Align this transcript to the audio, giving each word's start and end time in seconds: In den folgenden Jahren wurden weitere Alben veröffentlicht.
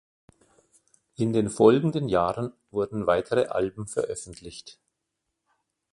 In 1.15 1.31
den 1.31 1.51
folgenden 1.51 2.09
Jahren 2.09 2.53
wurden 2.71 3.05
weitere 3.05 3.45
Alben 3.49 3.85
veröffentlicht. 3.85 4.79